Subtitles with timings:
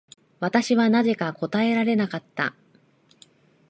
[0.39, 2.55] 私はなぜか答えられなかった。